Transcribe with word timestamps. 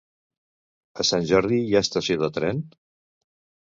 A 1.03 1.05
Sant 1.11 1.29
Jordi 1.33 1.61
hi 1.69 1.77
ha 1.79 1.85
estació 1.89 2.21
de 2.25 2.35
tren? 2.43 2.67